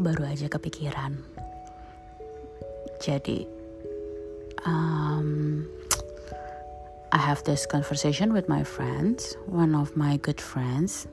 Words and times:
baru 0.00 0.32
aja 0.32 0.48
kepikiran. 0.48 1.20
Jadi, 3.04 3.44
um, 4.64 5.68
I 7.12 7.20
have 7.20 7.44
this 7.44 7.68
conversation 7.68 8.32
with 8.32 8.48
my 8.48 8.64
friends, 8.64 9.36
one 9.44 9.76
of 9.76 9.92
my 9.96 10.16
good 10.20 10.40
friends. 10.40 11.04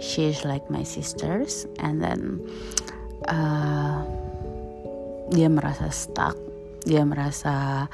She 0.00 0.28
is 0.28 0.44
like 0.44 0.68
my 0.72 0.84
sisters, 0.84 1.68
and 1.80 2.00
then 2.00 2.40
uh, 3.28 4.04
dia 5.32 5.48
merasa 5.48 5.88
stuck, 5.92 6.36
dia 6.84 7.04
merasa 7.08 7.86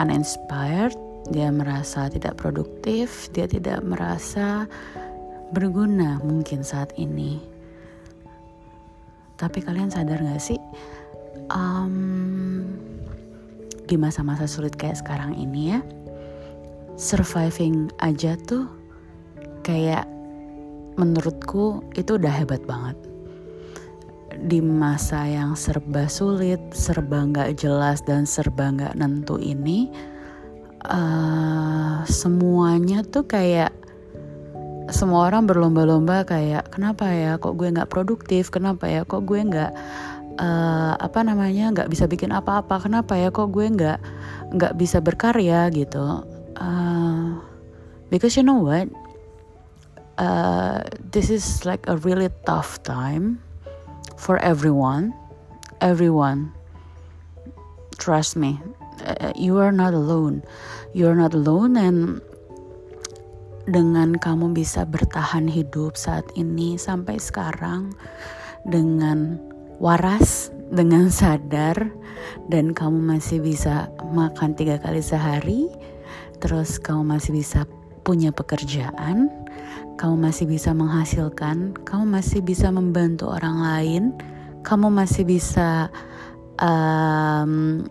uninspired, 0.00 0.96
dia 1.28 1.52
merasa 1.52 2.08
tidak 2.08 2.40
produktif, 2.40 3.28
dia 3.36 3.44
tidak 3.44 3.84
merasa 3.84 4.64
berguna 5.52 6.18
mungkin 6.24 6.64
saat 6.64 6.96
ini. 6.96 7.51
Tapi 9.42 9.58
kalian 9.58 9.90
sadar 9.90 10.22
gak 10.22 10.38
sih? 10.38 10.60
Um, 11.50 12.62
di 13.90 13.98
masa-masa 13.98 14.46
sulit 14.46 14.78
kayak 14.78 15.02
sekarang 15.02 15.34
ini 15.34 15.74
ya 15.74 15.80
surviving 16.94 17.90
aja 17.98 18.38
tuh 18.46 18.70
kayak 19.66 20.06
menurutku 20.94 21.82
itu 21.98 22.14
udah 22.14 22.30
hebat 22.30 22.62
banget 22.64 22.94
di 24.42 24.58
masa 24.58 25.28
yang 25.28 25.54
serba 25.54 26.10
sulit, 26.10 26.58
serba 26.74 27.22
nggak 27.30 27.62
jelas 27.62 28.02
dan 28.02 28.26
serba 28.26 28.74
nggak 28.74 28.98
nentu 28.98 29.38
ini, 29.38 29.86
uh, 30.88 32.02
semuanya 32.08 33.06
tuh 33.06 33.22
kayak 33.22 33.70
semua 34.92 35.26
orang 35.26 35.48
berlomba-lomba 35.48 36.28
kayak 36.28 36.68
kenapa 36.70 37.08
ya 37.10 37.40
kok 37.40 37.56
gue 37.56 37.72
nggak 37.72 37.88
produktif, 37.88 38.52
kenapa 38.52 38.86
ya 38.86 39.02
kok 39.08 39.24
gue 39.24 39.40
nggak 39.40 39.72
uh, 40.38 40.94
apa 41.00 41.20
namanya 41.24 41.72
nggak 41.72 41.88
bisa 41.88 42.04
bikin 42.04 42.30
apa-apa? 42.30 42.78
Kenapa 42.80 43.16
ya 43.16 43.32
kok 43.32 43.50
gue 43.50 43.66
nggak 43.66 43.98
nggak 44.52 44.74
bisa 44.76 45.00
berkarya? 45.00 45.72
Gitu. 45.72 46.04
Uh, 46.56 47.40
because 48.12 48.36
you 48.36 48.44
know 48.44 48.60
what? 48.60 48.86
Uh, 50.20 50.84
this 51.00 51.32
is 51.32 51.64
like 51.64 51.88
a 51.88 51.96
really 52.04 52.28
tough 52.44 52.78
time 52.84 53.40
for 54.20 54.36
everyone. 54.38 55.16
Everyone. 55.80 56.52
Trust 57.98 58.36
me. 58.36 58.60
Uh, 59.02 59.32
you 59.34 59.58
are 59.58 59.72
not 59.72 59.96
alone. 59.96 60.44
You 60.92 61.08
are 61.08 61.18
not 61.18 61.34
alone 61.34 61.74
and 61.80 62.20
dengan 63.68 64.18
kamu 64.18 64.54
bisa 64.56 64.82
bertahan 64.82 65.46
hidup 65.46 65.94
saat 65.94 66.26
ini 66.34 66.74
sampai 66.74 67.18
sekarang 67.22 67.94
dengan 68.66 69.38
waras 69.78 70.50
dengan 70.72 71.10
sadar 71.12 71.90
dan 72.48 72.72
kamu 72.72 72.98
masih 72.98 73.42
bisa 73.42 73.90
makan 74.14 74.54
tiga 74.54 74.78
kali 74.80 75.02
sehari 75.02 75.68
terus 76.42 76.78
kamu 76.78 77.18
masih 77.18 77.32
bisa 77.34 77.66
punya 78.02 78.34
pekerjaan 78.34 79.30
kamu 79.98 80.16
masih 80.18 80.50
bisa 80.50 80.74
menghasilkan 80.74 81.76
kamu 81.86 82.04
masih 82.18 82.40
bisa 82.42 82.72
membantu 82.74 83.30
orang 83.30 83.62
lain 83.62 84.02
kamu 84.66 84.90
masih 84.90 85.22
bisa 85.26 85.90
um, 86.58 87.84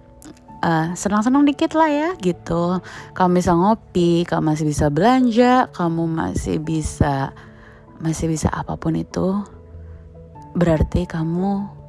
uh, 0.64 0.94
senang-senang 0.94 1.44
dikit 1.46 1.74
lah 1.74 1.90
ya 1.90 2.10
gitu 2.22 2.80
kamu 3.18 3.42
bisa 3.42 3.52
ngopi 3.54 4.24
kamu 4.26 4.54
masih 4.54 4.66
bisa 4.66 4.86
belanja 4.88 5.68
kamu 5.74 6.04
masih 6.08 6.58
bisa 6.62 7.36
masih 8.02 8.32
bisa 8.32 8.50
apa 8.50 8.78
pun 8.78 8.98
itu 8.98 9.42
berarti 10.58 11.06
kamu 11.06 11.82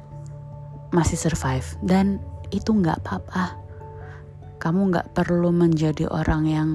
masih 0.93 1.17
survive 1.17 1.65
dan 1.81 2.21
itu 2.53 2.69
nggak 2.69 3.01
apa-apa. 3.03 3.57
Kamu 4.61 4.93
nggak 4.93 5.11
perlu 5.17 5.49
menjadi 5.49 6.07
orang 6.07 6.45
yang 6.47 6.69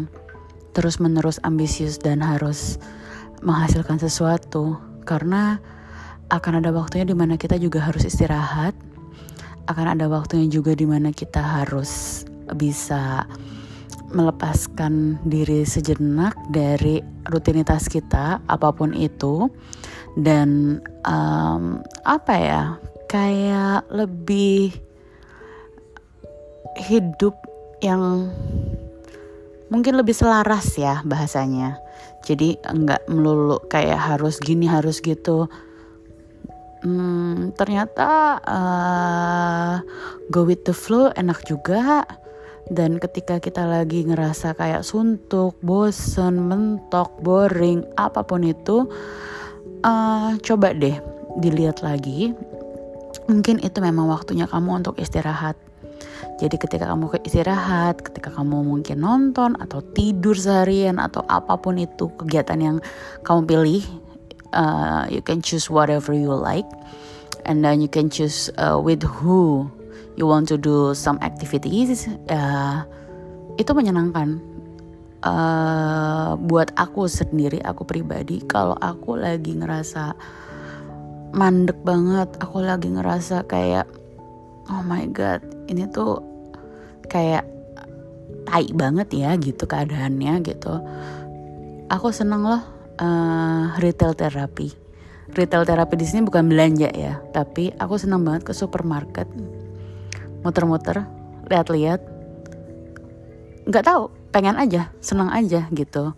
terus-menerus 0.75 1.41
ambisius 1.47 1.97
dan 1.97 2.21
harus 2.21 2.77
menghasilkan 3.41 3.97
sesuatu 4.03 4.77
karena 5.07 5.63
akan 6.29 6.61
ada 6.61 6.75
waktunya 6.75 7.09
di 7.09 7.17
mana 7.17 7.41
kita 7.41 7.57
juga 7.57 7.81
harus 7.81 8.05
istirahat. 8.05 8.75
Akan 9.69 9.85
ada 9.85 10.09
waktunya 10.09 10.49
juga 10.49 10.73
di 10.73 10.89
mana 10.89 11.13
kita 11.13 11.39
harus 11.45 12.25
bisa 12.57 13.29
melepaskan 14.09 15.21
diri 15.29 15.69
sejenak 15.69 16.33
dari 16.49 17.05
rutinitas 17.29 17.93
kita 17.93 18.41
apa 18.49 18.69
pun 18.73 18.97
itu 18.97 19.53
dan 20.17 20.81
um, 21.05 21.85
apa 22.09 22.35
ya 22.41 22.63
kayak 23.13 23.85
lebih 23.93 24.73
hidup 26.89 27.37
yang 27.85 28.33
mungkin 29.69 30.01
lebih 30.01 30.17
selaras 30.17 30.77
ya 30.81 31.05
bahasanya. 31.05 31.77
Jadi 32.25 32.57
enggak 32.65 33.05
melulu 33.09 33.61
kayak 33.69 33.99
harus 33.99 34.41
gini 34.41 34.65
harus 34.69 35.01
gitu. 35.05 35.49
Hmm, 36.79 37.51
ternyata 37.59 38.39
uh, 38.43 39.75
go 40.31 40.47
with 40.47 40.63
the 40.63 40.75
flow 40.75 41.11
enak 41.15 41.43
juga. 41.47 42.07
Dan 42.69 43.01
ketika 43.01 43.41
kita 43.41 43.65
lagi 43.65 44.05
ngerasa 44.05 44.53
kayak 44.53 44.85
suntuk, 44.85 45.57
bosen, 45.65 46.37
mentok, 46.53 47.17
boring, 47.25 47.81
apa 47.97 48.21
pun 48.21 48.45
itu, 48.45 48.85
uh, 49.89 50.37
coba 50.45 50.77
deh 50.77 51.01
dilihat 51.41 51.81
lagi 51.81 52.37
mungkin 53.29 53.61
itu 53.61 53.79
memang 53.79 54.09
waktunya 54.09 54.49
kamu 54.49 54.83
untuk 54.83 54.97
istirahat. 54.97 55.55
Jadi 56.39 56.55
ketika 56.55 56.87
kamu 56.89 57.19
istirahat, 57.27 58.01
ketika 58.01 58.31
kamu 58.31 58.63
mungkin 58.63 59.03
nonton 59.03 59.59
atau 59.59 59.83
tidur 59.93 60.39
seharian 60.39 61.03
atau 61.03 61.27
apa 61.27 61.59
pun 61.59 61.77
itu 61.77 62.09
kegiatan 62.15 62.59
yang 62.59 62.77
kamu 63.27 63.41
pilih, 63.45 63.85
uh, 64.53 65.09
you 65.11 65.21
can 65.21 65.43
choose 65.43 65.69
whatever 65.69 66.13
you 66.13 66.33
like, 66.33 66.69
and 67.45 67.65
then 67.65 67.81
you 67.81 67.89
can 67.89 68.09
choose 68.09 68.51
uh, 68.59 68.79
with 68.81 69.03
who 69.03 69.69
you 70.17 70.27
want 70.27 70.49
to 70.49 70.57
do 70.57 70.95
some 70.95 71.19
activities. 71.21 72.09
Uh, 72.29 72.85
itu 73.59 73.71
menyenangkan. 73.75 74.41
Uh, 75.19 76.39
buat 76.47 76.71
aku 76.79 77.11
sendiri, 77.11 77.59
aku 77.67 77.83
pribadi, 77.83 78.39
kalau 78.47 78.79
aku 78.79 79.19
lagi 79.19 79.59
ngerasa 79.59 80.15
mandek 81.33 81.77
banget 81.85 82.29
aku 82.41 82.65
lagi 82.65 82.89
ngerasa 82.89 83.45
kayak 83.45 83.85
oh 84.73 84.81
my 84.85 85.05
god 85.13 85.45
ini 85.69 85.85
tuh 85.93 86.25
kayak 87.09 87.45
tai 88.49 88.69
banget 88.73 89.09
ya 89.13 89.37
gitu 89.37 89.69
keadaannya 89.69 90.41
gitu 90.45 90.81
aku 91.93 92.09
seneng 92.09 92.49
loh 92.49 92.63
uh, 92.99 93.79
retail 93.79 94.13
terapi. 94.13 94.75
Retail 95.29 95.65
terapi 95.65 95.95
di 95.97 96.07
sini 96.09 96.25
bukan 96.25 96.49
belanja 96.49 96.89
ya 96.93 97.21
tapi 97.31 97.73
aku 97.75 97.95
seneng 97.97 98.27
banget 98.27 98.49
ke 98.49 98.53
supermarket. 98.53 99.29
Muter-muter 100.43 101.07
lihat-lihat. 101.49 102.01
Nggak 103.69 103.85
tahu 103.85 104.03
pengen 104.31 104.57
aja 104.57 104.93
seneng 105.01 105.33
aja 105.33 105.67
gitu. 105.73 106.13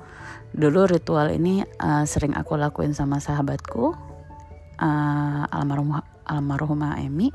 Dulu 0.50 0.90
ritual 0.90 1.30
ini 1.30 1.62
uh, 1.78 2.02
sering 2.06 2.34
aku 2.34 2.58
lakuin 2.58 2.90
sama 2.90 3.22
sahabatku 3.22 3.94
uh, 4.80 5.42
almarhum 5.46 6.02
almarhumah 6.26 6.98
Emi. 7.02 7.30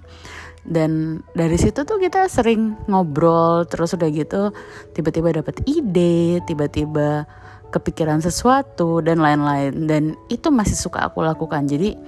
Dan 0.65 1.21
dari 1.37 1.61
situ 1.61 1.85
tuh 1.85 2.01
kita 2.01 2.25
sering 2.25 2.73
ngobrol 2.89 3.69
terus 3.69 3.93
udah 3.93 4.09
gitu 4.09 4.49
tiba-tiba 4.97 5.29
dapat 5.43 5.61
ide 5.69 6.41
tiba-tiba 6.41 7.29
kepikiran 7.75 8.23
sesuatu 8.23 9.03
dan 9.03 9.19
lain-lain. 9.19 9.83
Dan 9.83 10.03
itu 10.31 10.47
masih 10.47 10.79
suka 10.79 11.03
aku 11.03 11.19
lakukan. 11.19 11.67
Jadi 11.67 11.99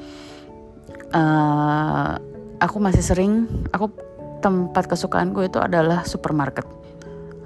uh, 1.12 2.16
aku 2.64 2.78
masih 2.80 3.04
sering 3.04 3.52
aku 3.76 3.92
tempat 4.40 4.88
kesukaanku 4.88 5.44
itu 5.44 5.60
adalah 5.60 6.08
supermarket. 6.08 6.64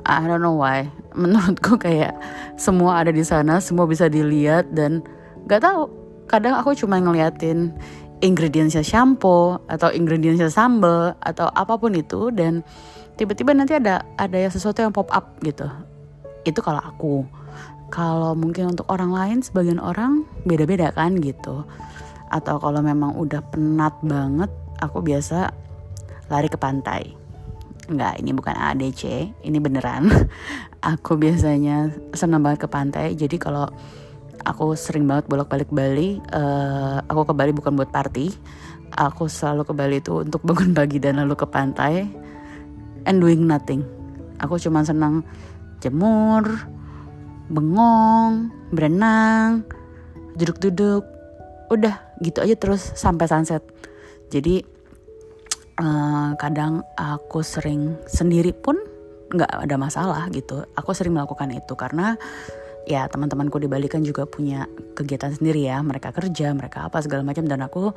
I 0.06 0.25
don't 0.25 0.45
know 0.45 0.62
why. 0.62 0.85
Menurutku 1.21 1.81
kayak 1.81 2.13
semua 2.56 3.01
ada 3.01 3.09
di 3.09 3.25
sana 3.25 3.57
semua 3.57 3.89
bisa 3.89 4.06
dilihat 4.06 4.69
dan 4.71 5.01
gak 5.50 5.65
tahu. 5.65 5.89
Kadang 6.29 6.56
aku 6.56 6.71
cuma 6.77 6.95
ngeliatin 6.95 7.75
ingredientsnya 8.21 8.85
shampoo 8.85 9.59
atau 9.68 9.89
ingredientsnya 9.91 10.47
sambal 10.47 11.18
atau 11.25 11.50
apa 11.51 11.75
pun 11.75 11.91
itu 11.97 12.29
dan 12.31 12.62
tiba-tiba 13.18 13.51
nanti 13.51 13.75
ada 13.75 14.06
ada 14.15 14.38
sesuatu 14.47 14.79
yang 14.79 14.94
pop 14.94 15.09
up 15.12 15.35
gitu. 15.44 15.68
Itu 16.47 16.63
kalau 16.63 16.79
aku 16.79 17.25
kalau 17.92 18.34
mungkin 18.34 18.74
untuk 18.74 18.88
orang 18.88 19.12
lain 19.12 19.38
sebagian 19.44 19.78
orang 19.78 20.24
beda-beda 20.48 20.90
kan 20.96 21.20
gitu 21.20 21.68
atau 22.32 22.56
kalau 22.58 22.80
memang 22.80 23.14
udah 23.20 23.44
penat 23.52 23.94
banget 24.02 24.50
aku 24.80 25.04
biasa 25.04 25.52
lari 26.32 26.48
ke 26.48 26.56
pantai 26.56 27.22
Enggak, 27.92 28.24
ini 28.24 28.32
bukan 28.32 28.56
ADC, 28.56 29.02
ini 29.44 29.58
beneran. 29.60 30.08
aku 30.96 31.20
biasanya 31.20 31.92
senang 32.16 32.40
banget 32.40 32.64
ke 32.64 32.70
pantai. 32.72 33.20
Jadi 33.20 33.36
kalau 33.36 33.68
aku 34.48 34.80
sering 34.80 35.04
banget 35.04 35.28
bolak-balik 35.28 35.68
Bali. 35.68 36.24
Uh, 36.32 37.04
aku 37.12 37.28
ke 37.28 37.34
Bali 37.36 37.52
bukan 37.52 37.76
buat 37.76 37.92
party. 37.92 38.32
aku 38.92 39.32
selalu 39.32 39.64
ke 39.64 39.74
Bali 39.76 40.04
itu 40.04 40.24
untuk 40.24 40.44
bangun 40.48 40.76
pagi 40.76 41.00
dan 41.00 41.20
lalu 41.20 41.36
ke 41.36 41.48
pantai 41.48 42.08
and 43.04 43.20
doing 43.20 43.44
nothing. 43.44 43.84
Aku 44.40 44.56
cuma 44.56 44.88
senang 44.88 45.28
jemur, 45.84 46.48
bengong, 47.51 48.50
berenang, 48.71 49.68
duduk-duduk, 50.39 51.03
udah 51.68 51.95
gitu 52.24 52.39
aja 52.39 52.56
terus 52.56 52.81
sampai 52.95 53.27
sunset. 53.27 53.62
Jadi 54.31 54.63
uh, 55.80 56.31
kadang 56.39 56.88
aku 56.95 57.44
sering 57.44 58.00
sendiri 58.07 58.56
pun 58.56 58.80
nggak 59.31 59.68
ada 59.68 59.75
masalah 59.75 60.27
gitu. 60.31 60.63
Aku 60.75 60.95
sering 60.95 61.15
melakukan 61.15 61.51
itu 61.51 61.74
karena 61.75 62.15
ya 62.89 63.06
teman-temanku 63.10 63.62
di 63.62 63.69
Bali 63.69 63.86
kan 63.86 64.01
juga 64.01 64.25
punya 64.25 64.66
kegiatan 64.98 65.33
sendiri 65.33 65.68
ya. 65.68 65.81
Mereka 65.81 66.13
kerja, 66.13 66.54
mereka 66.56 66.88
apa 66.88 67.01
segala 67.01 67.25
macam 67.25 67.45
dan 67.45 67.62
aku 67.62 67.94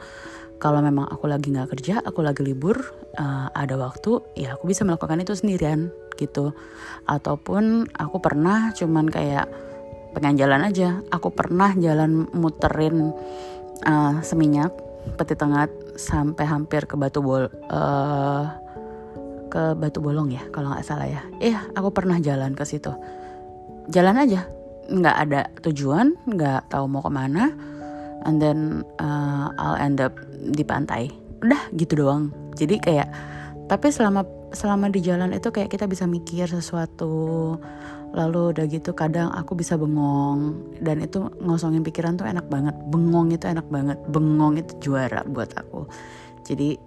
kalau 0.62 0.80
memang 0.80 1.10
aku 1.10 1.26
lagi 1.26 1.50
nggak 1.50 1.76
kerja, 1.76 2.00
aku 2.00 2.22
lagi 2.24 2.46
libur, 2.46 2.78
uh, 3.18 3.48
ada 3.52 3.74
waktu, 3.76 4.22
ya 4.38 4.54
aku 4.56 4.70
bisa 4.70 4.86
melakukan 4.86 5.20
itu 5.20 5.34
sendirian 5.34 5.90
gitu. 6.16 6.54
Ataupun 7.04 7.90
aku 7.92 8.16
pernah 8.22 8.70
cuman 8.72 9.10
kayak 9.10 9.50
pengen 10.14 10.38
jalan 10.38 10.62
aja. 10.62 11.02
Aku 11.10 11.34
pernah 11.34 11.74
jalan 11.74 12.30
muterin 12.32 13.10
uh, 13.84 14.14
seminyak 14.22 14.70
peti 15.18 15.36
tengah 15.36 15.68
sampai 16.00 16.48
hampir 16.48 16.88
ke 16.88 16.96
batu 16.96 17.20
bol 17.20 17.50
uh, 17.68 18.44
ke 19.52 19.76
batu 19.78 20.00
bolong 20.00 20.32
ya 20.32 20.42
kalau 20.54 20.72
nggak 20.72 20.86
salah 20.86 21.06
ya. 21.10 21.22
Iya, 21.42 21.60
aku 21.76 21.92
pernah 21.92 22.18
jalan 22.22 22.56
ke 22.56 22.64
situ. 22.64 22.94
Jalan 23.92 24.16
aja, 24.16 24.48
nggak 24.88 25.16
ada 25.28 25.40
tujuan, 25.64 26.16
nggak 26.28 26.68
tahu 26.72 26.84
mau 26.88 27.00
ke 27.04 27.12
mana, 27.12 27.52
and 28.28 28.40
then 28.40 28.84
uh, 29.00 29.52
I'll 29.56 29.78
end 29.78 30.00
up 30.00 30.12
di 30.52 30.64
pantai. 30.64 31.08
Udah 31.40 31.60
gitu 31.76 32.04
doang. 32.04 32.32
Jadi 32.56 32.80
kayak, 32.80 33.08
tapi 33.68 33.90
selama 33.90 34.24
selama 34.54 34.88
di 34.88 35.02
jalan 35.02 35.34
itu 35.34 35.50
kayak 35.50 35.72
kita 35.72 35.84
bisa 35.88 36.04
mikir 36.08 36.46
sesuatu. 36.46 37.56
Lalu 38.14 38.54
udah 38.54 38.64
gitu 38.70 38.94
kadang 38.94 39.34
aku 39.34 39.58
bisa 39.58 39.74
bengong. 39.74 40.70
Dan 40.78 41.02
itu 41.02 41.26
ngosongin 41.42 41.82
pikiran 41.82 42.14
tuh 42.14 42.30
enak 42.30 42.46
banget. 42.46 42.76
Bengong 42.86 43.34
itu 43.34 43.50
enak 43.50 43.66
banget. 43.66 43.98
Bengong 44.06 44.62
itu 44.62 44.72
juara 44.78 45.26
buat 45.26 45.50
aku. 45.58 45.90
Jadi 46.46 46.78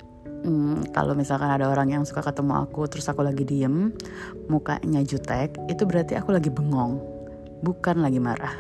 hmm, 0.48 0.96
kalau 0.96 1.12
misalkan 1.18 1.52
ada 1.52 1.68
orang 1.68 1.92
yang 1.92 2.04
suka 2.08 2.24
ketemu 2.24 2.64
aku 2.64 2.88
terus 2.88 3.10
aku 3.12 3.26
lagi 3.26 3.44
diem 3.44 3.92
mukanya 4.48 5.02
jutek 5.04 5.58
itu 5.68 5.84
berarti 5.84 6.16
aku 6.16 6.30
lagi 6.32 6.48
bengong 6.54 7.17
bukan 7.62 8.04
lagi 8.04 8.20
marah. 8.22 8.56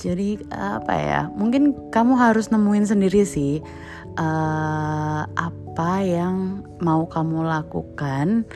Jadi 0.00 0.40
apa 0.48 0.94
ya 0.96 1.20
mungkin 1.28 1.92
kamu 1.92 2.16
harus 2.16 2.48
nemuin 2.48 2.88
sendiri 2.88 3.20
sih 3.28 3.60
uh, 4.16 5.22
apa 5.28 5.90
yang 6.00 6.64
mau 6.80 7.04
kamu 7.04 7.44
lakukan 7.44 8.48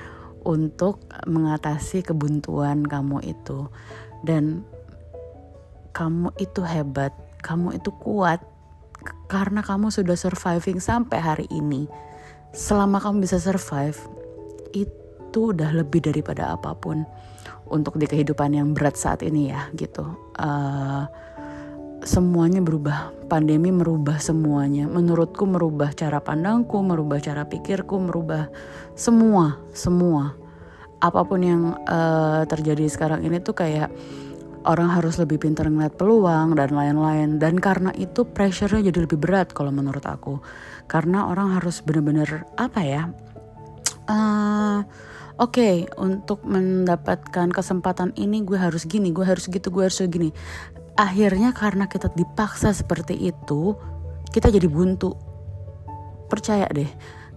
untuk 0.45 1.05
mengatasi 1.29 2.01
kebuntuan 2.05 2.85
kamu 2.85 3.21
itu. 3.25 3.69
Dan 4.25 4.65
kamu 5.93 6.33
itu 6.41 6.65
hebat, 6.65 7.13
kamu 7.45 7.77
itu 7.77 7.93
kuat 8.01 8.41
karena 9.29 9.61
kamu 9.61 9.93
sudah 9.93 10.17
surviving 10.17 10.81
sampai 10.81 11.21
hari 11.21 11.47
ini. 11.53 11.89
Selama 12.57 13.03
kamu 13.03 13.27
bisa 13.27 13.37
survive, 13.37 13.99
itu 14.73 15.53
udah 15.53 15.75
lebih 15.75 16.05
daripada 16.07 16.55
apa 16.55 16.73
pun 16.79 17.05
untuk 17.69 17.97
di 17.97 18.05
kehidupan 18.05 18.53
yang 18.53 18.77
berat 18.77 18.97
saat 18.97 19.25
ini 19.25 19.49
ya 19.49 19.69
gitu. 19.77 20.05
Uh, 20.37 21.09
semuanya 22.05 22.61
berubah. 22.61 23.13
Pandemi 23.27 23.73
merubah 23.73 24.21
semuanya. 24.21 24.85
Menurutku 24.85 25.49
merubah 25.49 25.91
cara 25.97 26.21
pandangku, 26.21 26.77
merubah 26.85 27.19
cara 27.19 27.49
pikirku, 27.49 27.97
merubah 27.97 28.53
semua, 28.93 29.59
semua. 29.73 30.37
Apa 31.01 31.25
pun 31.25 31.41
yang 31.41 31.63
uh, 31.89 32.45
terjadi 32.45 32.85
sekarang 32.89 33.25
ini 33.25 33.41
tuh 33.41 33.57
kayak 33.57 33.89
orang 34.65 34.89
harus 34.93 35.21
lebih 35.21 35.41
pintar 35.41 35.69
ngeliat 35.69 35.97
peluang 35.97 36.57
dan 36.57 36.73
lain-lain. 36.73 37.41
Dan 37.41 37.57
karena 37.61 37.91
itu 37.97 38.29
pressure-nya 38.29 38.93
jadi 38.93 39.09
lebih 39.09 39.19
berat 39.21 39.53
kalau 39.57 39.73
menurut 39.73 40.05
aku. 40.05 40.41
Karena 40.85 41.29
orang 41.29 41.57
harus 41.57 41.81
bener-bener 41.81 42.45
apa 42.61 42.81
ya? 42.85 43.03
Uh, 44.05 44.85
Oke, 45.35 45.59
okay, 45.59 45.77
untuk 45.99 46.47
mendapatkan 46.47 47.51
kesempatan 47.51 48.15
ini 48.15 48.47
gue 48.47 48.55
harus 48.55 48.87
gini, 48.87 49.11
gue 49.11 49.27
harus 49.27 49.51
gitu, 49.51 49.67
gue 49.75 49.91
harus 49.91 49.99
gini. 50.07 50.31
Akhirnya 50.95 51.51
karena 51.51 51.91
kita 51.91 52.07
dipaksa 52.15 52.71
seperti 52.71 53.19
itu 53.19 53.75
kita 54.31 54.55
jadi 54.55 54.71
buntu. 54.71 55.11
Percaya 56.31 56.71
deh 56.71 56.87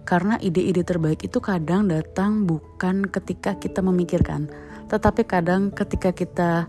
karena 0.06 0.38
ide-ide 0.38 0.86
terbaik 0.86 1.26
itu 1.26 1.42
kadang 1.42 1.90
datang 1.90 2.48
bukan 2.48 3.04
ketika 3.12 3.60
kita 3.60 3.84
memikirkan 3.84 4.48
tetapi 4.88 5.28
kadang 5.28 5.68
ketika 5.68 6.16
kita 6.16 6.64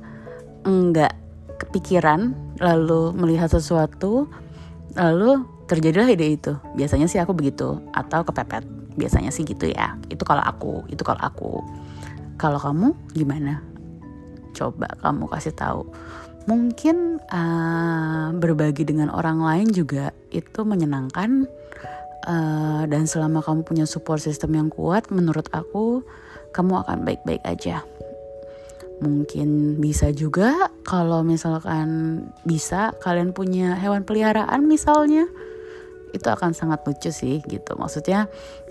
enggak 0.67 1.15
kepikiran 1.55 2.35
lalu 2.59 3.15
melihat 3.15 3.47
sesuatu 3.47 4.27
lalu 4.97 5.47
terjadilah 5.71 6.09
ide 6.09 6.35
itu. 6.35 6.57
Biasanya 6.75 7.07
sih 7.07 7.21
aku 7.21 7.31
begitu 7.31 7.79
atau 7.95 8.25
kepepet 8.27 8.78
biasanya 8.99 9.31
sih 9.31 9.47
gitu 9.47 9.71
ya. 9.71 9.95
Itu 10.11 10.27
kalau 10.27 10.43
aku 10.43 10.83
itu 10.91 11.01
kalau 11.07 11.23
aku. 11.23 11.63
Kalau 12.35 12.59
kamu 12.59 12.91
gimana? 13.15 13.63
Coba 14.51 14.91
kamu 14.99 15.31
kasih 15.31 15.55
tahu. 15.55 15.87
Mungkin 16.47 17.23
uh, 17.29 18.35
berbagi 18.35 18.83
dengan 18.83 19.13
orang 19.13 19.39
lain 19.43 19.67
juga 19.71 20.11
itu 20.33 20.65
menyenangkan 20.67 21.47
uh, 22.27 22.83
dan 22.89 23.05
selama 23.05 23.43
kamu 23.43 23.61
punya 23.63 23.85
support 23.85 24.23
system 24.23 24.55
yang 24.57 24.67
kuat 24.71 25.07
menurut 25.13 25.47
aku 25.53 26.01
kamu 26.51 26.81
akan 26.83 27.05
baik-baik 27.05 27.43
aja. 27.45 27.85
Mungkin 28.99 29.79
bisa 29.79 30.11
juga 30.11 30.73
kalau 30.83 31.23
misalkan 31.23 32.19
bisa 32.43 32.91
kalian 32.99 33.31
punya 33.31 33.79
hewan 33.79 34.03
peliharaan 34.03 34.67
misalnya 34.67 35.23
itu 36.11 36.27
akan 36.27 36.51
sangat 36.51 36.83
lucu 36.83 37.13
sih 37.13 37.39
gitu. 37.45 37.77
Maksudnya 37.77 38.27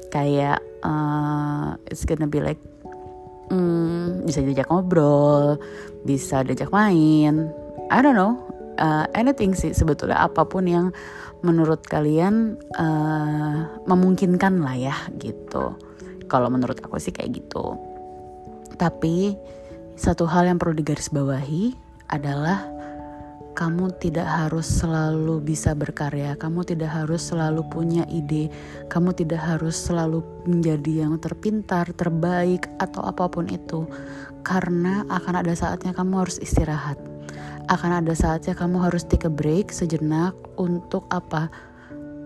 kayak 0.09 0.61
uh, 0.85 1.77
it's 1.89 2.05
gonna 2.05 2.29
be 2.29 2.41
like 2.41 2.61
hmm, 3.53 4.25
bisa 4.25 4.45
diajak 4.45 4.69
ngobrol, 4.69 5.57
bisa 6.05 6.45
diajak 6.45 6.73
main. 6.73 7.49
I 7.89 7.99
don't 8.05 8.17
know, 8.17 8.37
uh, 8.77 9.09
anything 9.17 9.57
sih 9.57 9.73
sebetulnya 9.73 10.21
apa 10.21 10.45
pun 10.45 10.69
yang 10.69 10.87
menurut 11.41 11.87
kalian 11.87 12.59
uh, 12.77 13.69
memungkinkan 13.87 14.61
lah 14.61 14.77
ya 14.77 14.97
gitu. 15.17 15.75
Kalau 16.29 16.49
menurut 16.53 16.77
aku 16.85 17.01
sih 17.01 17.15
kayak 17.15 17.41
gitu. 17.41 17.77
Tapi 18.77 19.35
satu 19.99 20.29
hal 20.29 20.47
yang 20.47 20.61
perlu 20.61 20.77
digarisbawahi 20.77 21.75
adalah 22.13 22.78
kamu 23.59 23.91
tidak 23.99 24.31
harus 24.31 24.71
selalu 24.71 25.43
bisa 25.43 25.75
berkarya, 25.75 26.39
kamu 26.39 26.63
tidak 26.63 26.95
harus 26.95 27.27
selalu 27.27 27.67
punya 27.67 28.07
ide, 28.07 28.55
kamu 28.87 29.11
tidak 29.19 29.43
harus 29.43 29.75
selalu 29.75 30.23
menjadi 30.47 31.03
yang 31.03 31.19
terpintar, 31.19 31.91
terbaik, 31.91 32.71
atau 32.79 33.03
apa 33.03 33.27
pun 33.27 33.51
itu, 33.51 33.83
karena 34.47 35.03
akan 35.11 35.43
ada 35.43 35.59
saatnya 35.59 35.91
kamu 35.91 36.23
harus 36.23 36.39
istirahat. 36.39 37.03
Akan 37.67 37.91
ada 37.91 38.15
saatnya 38.15 38.55
kamu 38.55 38.79
harus 38.79 39.03
take 39.03 39.27
a 39.27 39.33
break 39.33 39.75
sejenak 39.75 40.39
untuk 40.55 41.11
apa? 41.11 41.51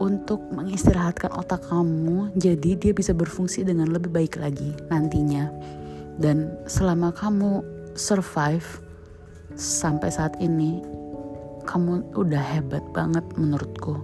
Untuk 0.05 0.45
mengistirahatkan 0.53 1.33
otak 1.33 1.65
kamu, 1.65 2.37
jadi 2.37 2.77
dia 2.77 2.93
bisa 2.93 3.17
berfungsi 3.17 3.65
dengan 3.65 3.89
lebih 3.89 4.12
baik 4.12 4.37
lagi 4.37 4.77
nantinya. 4.93 5.49
Dan 6.21 6.61
selama 6.69 7.09
kamu 7.17 7.65
survive 7.97 8.85
sampai 9.57 10.12
saat 10.12 10.37
ini, 10.37 11.01
kamu 11.64 12.14
udah 12.14 12.42
hebat 12.42 12.85
banget 12.92 13.25
menurutku. 13.35 14.02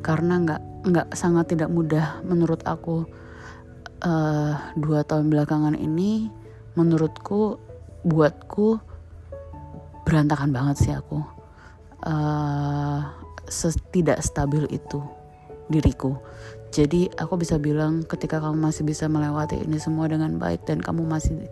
Karena 0.00 0.38
nggak 0.42 0.62
nggak 0.86 1.08
sangat 1.12 1.52
tidak 1.54 1.70
mudah 1.70 2.22
menurut 2.22 2.62
aku. 2.66 3.06
Uh, 3.96 4.52
dua 4.76 5.02
tahun 5.08 5.32
belakangan 5.32 5.72
ini 5.72 6.28
menurutku 6.76 7.56
buatku 8.04 8.78
berantakan 10.04 10.52
banget 10.52 10.76
sih 10.78 10.92
aku. 10.92 11.24
Uh, 12.06 13.02
tidak 13.90 14.22
stabil 14.22 14.68
itu 14.70 15.02
diriku. 15.66 16.18
Jadi 16.70 17.08
aku 17.14 17.40
bisa 17.40 17.58
bilang 17.58 18.04
ketika 18.04 18.38
kamu 18.38 18.70
masih 18.70 18.84
bisa 18.86 19.08
melewati 19.10 19.58
ini 19.58 19.80
semua 19.80 20.06
dengan 20.06 20.36
baik 20.36 20.66
dan 20.68 20.78
kamu 20.78 21.06
masih 21.06 21.48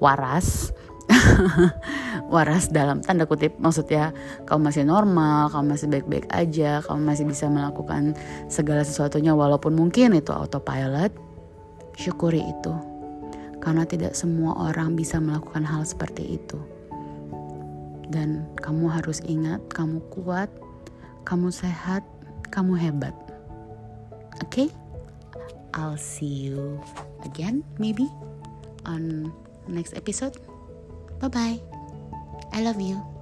waras 0.00 0.72
waras 2.34 2.66
dalam 2.70 2.98
tanda 2.98 3.26
kutip 3.26 3.54
maksudnya 3.62 4.10
kamu 4.46 4.70
masih 4.70 4.82
normal 4.82 5.50
kamu 5.54 5.78
masih 5.78 5.86
baik-baik 5.86 6.26
aja 6.34 6.82
kamu 6.82 7.00
masih 7.06 7.24
bisa 7.26 7.46
melakukan 7.46 8.18
segala 8.50 8.82
sesuatunya 8.82 9.30
walaupun 9.30 9.74
mungkin 9.74 10.18
itu 10.18 10.34
autopilot 10.34 11.14
syukuri 11.94 12.42
itu 12.42 12.74
karena 13.62 13.86
tidak 13.86 14.18
semua 14.18 14.70
orang 14.70 14.98
bisa 14.98 15.22
melakukan 15.22 15.62
hal 15.62 15.86
seperti 15.86 16.38
itu 16.42 16.58
dan 18.10 18.46
kamu 18.62 18.90
harus 18.90 19.22
ingat 19.26 19.62
kamu 19.70 20.02
kuat 20.10 20.50
kamu 21.22 21.50
sehat 21.50 22.02
kamu 22.50 22.78
hebat 22.78 23.14
Okay? 24.44 24.68
I'll 25.76 25.96
see 25.96 26.48
you 26.48 26.80
again, 27.24 27.64
maybe, 27.78 28.08
on 28.84 29.32
next 29.68 29.92
episode. 29.96 30.36
Bye 31.20 31.28
bye. 31.28 31.60
I 32.52 32.62
love 32.62 32.80
you. 32.80 33.15